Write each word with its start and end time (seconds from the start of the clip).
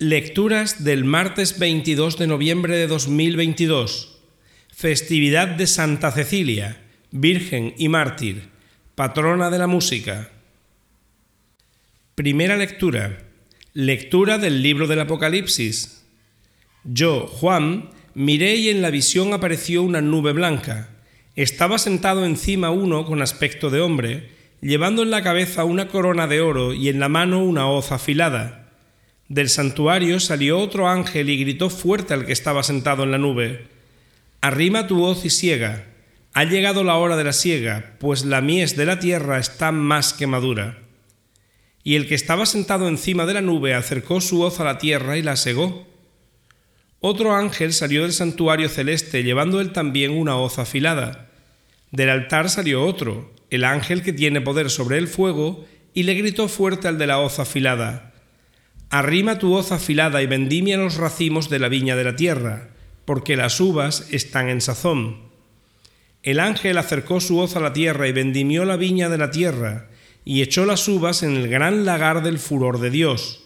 Lecturas 0.00 0.84
del 0.84 1.04
martes 1.04 1.58
22 1.58 2.18
de 2.18 2.28
noviembre 2.28 2.76
de 2.76 2.86
2022. 2.86 4.20
Festividad 4.72 5.48
de 5.48 5.66
Santa 5.66 6.12
Cecilia, 6.12 6.80
Virgen 7.10 7.74
y 7.76 7.88
Mártir, 7.88 8.48
patrona 8.94 9.50
de 9.50 9.58
la 9.58 9.66
música. 9.66 10.30
Primera 12.14 12.56
lectura. 12.56 13.26
Lectura 13.74 14.38
del 14.38 14.62
libro 14.62 14.86
del 14.86 15.00
Apocalipsis. 15.00 16.06
Yo, 16.84 17.26
Juan, 17.26 17.90
miré 18.14 18.54
y 18.54 18.68
en 18.68 18.82
la 18.82 18.90
visión 18.90 19.32
apareció 19.32 19.82
una 19.82 20.00
nube 20.00 20.32
blanca. 20.32 20.90
Estaba 21.34 21.76
sentado 21.76 22.24
encima 22.24 22.70
uno 22.70 23.04
con 23.04 23.20
aspecto 23.20 23.68
de 23.68 23.80
hombre, 23.80 24.28
llevando 24.60 25.02
en 25.02 25.10
la 25.10 25.24
cabeza 25.24 25.64
una 25.64 25.88
corona 25.88 26.28
de 26.28 26.40
oro 26.40 26.72
y 26.72 26.88
en 26.88 27.00
la 27.00 27.08
mano 27.08 27.42
una 27.42 27.66
hoz 27.66 27.90
afilada 27.90 28.67
del 29.28 29.48
santuario 29.48 30.20
salió 30.20 30.58
otro 30.58 30.88
ángel 30.88 31.28
y 31.30 31.38
gritó 31.38 31.70
fuerte 31.70 32.14
al 32.14 32.24
que 32.24 32.32
estaba 32.32 32.62
sentado 32.62 33.04
en 33.04 33.10
la 33.10 33.18
nube, 33.18 33.66
Arrima 34.40 34.86
tu 34.86 34.98
voz 34.98 35.24
y 35.24 35.30
siega, 35.30 35.86
ha 36.32 36.44
llegado 36.44 36.84
la 36.84 36.94
hora 36.94 37.16
de 37.16 37.24
la 37.24 37.32
siega, 37.32 37.96
pues 37.98 38.24
la 38.24 38.40
mies 38.40 38.76
de 38.76 38.86
la 38.86 39.00
tierra 39.00 39.40
está 39.40 39.72
más 39.72 40.12
que 40.12 40.28
madura. 40.28 40.78
Y 41.82 41.96
el 41.96 42.06
que 42.06 42.14
estaba 42.14 42.46
sentado 42.46 42.86
encima 42.86 43.26
de 43.26 43.34
la 43.34 43.40
nube 43.40 43.74
acercó 43.74 44.20
su 44.20 44.40
hoz 44.42 44.60
a 44.60 44.64
la 44.64 44.78
tierra 44.78 45.18
y 45.18 45.22
la 45.22 45.34
segó. 45.34 45.88
Otro 47.00 47.34
ángel 47.34 47.72
salió 47.72 48.02
del 48.02 48.12
santuario 48.12 48.68
celeste 48.68 49.24
llevando 49.24 49.60
él 49.60 49.72
también 49.72 50.12
una 50.12 50.36
hoz 50.36 50.60
afilada. 50.60 51.30
Del 51.90 52.10
altar 52.10 52.48
salió 52.48 52.84
otro, 52.84 53.34
el 53.50 53.64
ángel 53.64 54.02
que 54.04 54.12
tiene 54.12 54.40
poder 54.40 54.70
sobre 54.70 54.98
el 54.98 55.08
fuego, 55.08 55.66
y 55.94 56.04
le 56.04 56.14
gritó 56.14 56.46
fuerte 56.46 56.86
al 56.86 56.98
de 56.98 57.08
la 57.08 57.18
hoz 57.18 57.40
afilada, 57.40 58.12
Arrima 58.90 59.38
tu 59.38 59.52
hoz 59.52 59.70
afilada 59.70 60.22
y 60.22 60.26
vendimia 60.26 60.78
los 60.78 60.96
racimos 60.96 61.50
de 61.50 61.58
la 61.58 61.68
viña 61.68 61.94
de 61.94 62.04
la 62.04 62.16
tierra, 62.16 62.70
porque 63.04 63.36
las 63.36 63.60
uvas 63.60 64.08
están 64.12 64.48
en 64.48 64.62
sazón. 64.62 65.28
El 66.22 66.40
ángel 66.40 66.78
acercó 66.78 67.20
su 67.20 67.38
hoz 67.38 67.54
a 67.56 67.60
la 67.60 67.74
tierra 67.74 68.08
y 68.08 68.12
vendimió 68.12 68.64
la 68.64 68.76
viña 68.76 69.08
de 69.08 69.18
la 69.18 69.30
tierra, 69.30 69.88
y 70.24 70.40
echó 70.40 70.64
las 70.64 70.88
uvas 70.88 71.22
en 71.22 71.36
el 71.36 71.48
gran 71.48 71.84
lagar 71.84 72.22
del 72.22 72.38
furor 72.38 72.80
de 72.80 72.90
Dios. 72.90 73.44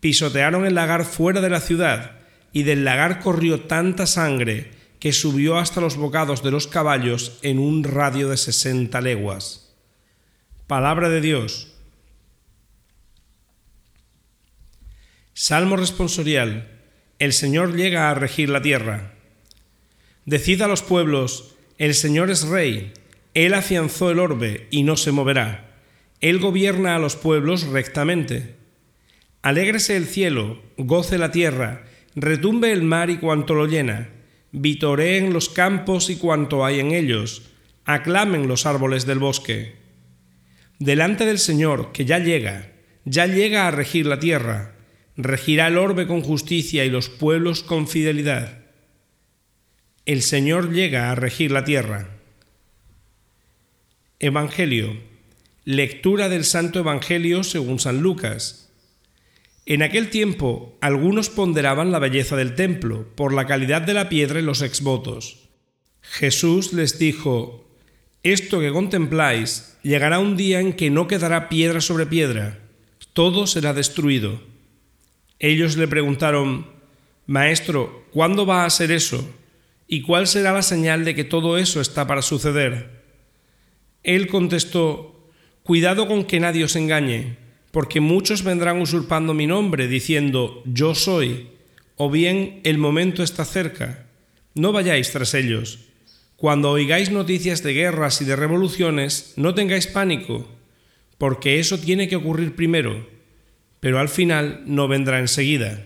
Pisotearon 0.00 0.64
el 0.64 0.74
lagar 0.74 1.04
fuera 1.04 1.42
de 1.42 1.50
la 1.50 1.60
ciudad, 1.60 2.12
y 2.52 2.62
del 2.62 2.84
lagar 2.84 3.20
corrió 3.20 3.60
tanta 3.62 4.06
sangre 4.06 4.70
que 4.98 5.12
subió 5.12 5.58
hasta 5.58 5.82
los 5.82 5.96
bocados 5.96 6.42
de 6.42 6.50
los 6.50 6.66
caballos 6.66 7.38
en 7.42 7.58
un 7.58 7.84
radio 7.84 8.30
de 8.30 8.38
sesenta 8.38 9.02
leguas. 9.02 9.74
Palabra 10.66 11.10
de 11.10 11.20
Dios. 11.20 11.73
Salmo 15.46 15.76
responsorial. 15.76 16.70
El 17.18 17.34
Señor 17.34 17.76
llega 17.76 18.08
a 18.08 18.14
regir 18.14 18.48
la 18.48 18.62
tierra. 18.62 19.12
Decid 20.24 20.62
a 20.62 20.68
los 20.68 20.82
pueblos, 20.82 21.54
el 21.76 21.92
Señor 21.92 22.30
es 22.30 22.48
rey, 22.48 22.94
Él 23.34 23.52
afianzó 23.52 24.10
el 24.10 24.20
orbe 24.20 24.68
y 24.70 24.84
no 24.84 24.96
se 24.96 25.12
moverá. 25.12 25.82
Él 26.22 26.38
gobierna 26.38 26.96
a 26.96 26.98
los 26.98 27.16
pueblos 27.16 27.64
rectamente. 27.66 28.54
Alégrese 29.42 29.98
el 29.98 30.06
cielo, 30.06 30.62
goce 30.78 31.18
la 31.18 31.30
tierra, 31.30 31.84
retumbe 32.14 32.72
el 32.72 32.82
mar 32.82 33.10
y 33.10 33.18
cuanto 33.18 33.52
lo 33.52 33.66
llena, 33.66 34.08
vitoreen 34.50 35.34
los 35.34 35.50
campos 35.50 36.08
y 36.08 36.16
cuanto 36.16 36.64
hay 36.64 36.80
en 36.80 36.92
ellos, 36.92 37.50
aclamen 37.84 38.48
los 38.48 38.64
árboles 38.64 39.04
del 39.04 39.18
bosque. 39.18 39.76
Delante 40.78 41.26
del 41.26 41.38
Señor, 41.38 41.92
que 41.92 42.06
ya 42.06 42.18
llega, 42.18 42.72
ya 43.04 43.26
llega 43.26 43.68
a 43.68 43.70
regir 43.70 44.06
la 44.06 44.18
tierra, 44.18 44.73
regirá 45.16 45.68
el 45.68 45.78
orbe 45.78 46.06
con 46.06 46.22
justicia 46.22 46.84
y 46.84 46.90
los 46.90 47.08
pueblos 47.08 47.62
con 47.62 47.88
fidelidad. 47.88 48.64
El 50.06 50.22
Señor 50.22 50.72
llega 50.72 51.10
a 51.10 51.14
regir 51.14 51.50
la 51.50 51.64
tierra. 51.64 52.10
Evangelio. 54.18 54.96
Lectura 55.64 56.28
del 56.28 56.44
Santo 56.44 56.80
Evangelio 56.80 57.42
según 57.42 57.78
San 57.78 58.00
Lucas. 58.00 58.72
En 59.66 59.82
aquel 59.82 60.10
tiempo 60.10 60.76
algunos 60.82 61.30
ponderaban 61.30 61.90
la 61.90 61.98
belleza 61.98 62.36
del 62.36 62.54
templo 62.54 63.06
por 63.14 63.32
la 63.32 63.46
calidad 63.46 63.80
de 63.80 63.94
la 63.94 64.10
piedra 64.10 64.40
y 64.40 64.42
los 64.42 64.60
exvotos. 64.60 65.48
Jesús 66.02 66.74
les 66.74 66.98
dijo, 66.98 67.66
Esto 68.22 68.60
que 68.60 68.72
contempláis 68.72 69.78
llegará 69.82 70.18
un 70.18 70.36
día 70.36 70.60
en 70.60 70.74
que 70.74 70.90
no 70.90 71.08
quedará 71.08 71.48
piedra 71.48 71.80
sobre 71.80 72.04
piedra, 72.04 72.58
todo 73.14 73.46
será 73.46 73.72
destruido. 73.72 74.53
Ellos 75.44 75.76
le 75.76 75.86
preguntaron, 75.86 76.68
Maestro, 77.26 78.06
¿cuándo 78.12 78.46
va 78.46 78.64
a 78.64 78.70
ser 78.70 78.90
eso? 78.90 79.28
¿Y 79.86 80.00
cuál 80.00 80.26
será 80.26 80.54
la 80.54 80.62
señal 80.62 81.04
de 81.04 81.14
que 81.14 81.22
todo 81.22 81.58
eso 81.58 81.82
está 81.82 82.06
para 82.06 82.22
suceder? 82.22 83.02
Él 84.02 84.26
contestó, 84.28 85.28
Cuidado 85.62 86.08
con 86.08 86.24
que 86.24 86.40
nadie 86.40 86.64
os 86.64 86.76
engañe, 86.76 87.36
porque 87.72 88.00
muchos 88.00 88.42
vendrán 88.42 88.80
usurpando 88.80 89.34
mi 89.34 89.46
nombre, 89.46 89.86
diciendo, 89.86 90.62
Yo 90.64 90.94
soy, 90.94 91.48
o 91.96 92.08
bien 92.08 92.62
el 92.64 92.78
momento 92.78 93.22
está 93.22 93.44
cerca. 93.44 94.06
No 94.54 94.72
vayáis 94.72 95.10
tras 95.10 95.34
ellos. 95.34 95.90
Cuando 96.36 96.70
oigáis 96.70 97.10
noticias 97.10 97.62
de 97.62 97.74
guerras 97.74 98.22
y 98.22 98.24
de 98.24 98.34
revoluciones, 98.34 99.34
no 99.36 99.54
tengáis 99.54 99.88
pánico, 99.88 100.48
porque 101.18 101.58
eso 101.58 101.78
tiene 101.78 102.08
que 102.08 102.16
ocurrir 102.16 102.56
primero 102.56 103.12
pero 103.84 103.98
al 103.98 104.08
final 104.08 104.62
no 104.64 104.88
vendrá 104.88 105.18
enseguida. 105.18 105.84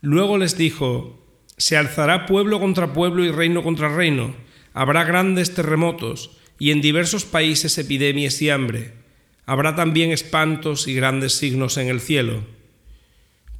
Luego 0.00 0.38
les 0.38 0.56
dijo, 0.56 1.22
se 1.58 1.76
alzará 1.76 2.24
pueblo 2.24 2.58
contra 2.58 2.94
pueblo 2.94 3.22
y 3.22 3.30
reino 3.30 3.62
contra 3.62 3.94
reino, 3.94 4.34
habrá 4.72 5.04
grandes 5.04 5.52
terremotos 5.52 6.38
y 6.58 6.70
en 6.70 6.80
diversos 6.80 7.26
países 7.26 7.76
epidemias 7.76 8.40
y 8.40 8.48
hambre, 8.48 8.94
habrá 9.44 9.76
también 9.76 10.10
espantos 10.10 10.88
y 10.88 10.94
grandes 10.94 11.34
signos 11.34 11.76
en 11.76 11.88
el 11.88 12.00
cielo. 12.00 12.42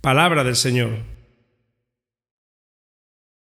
Palabra 0.00 0.42
del 0.42 0.56
Señor. 0.56 1.17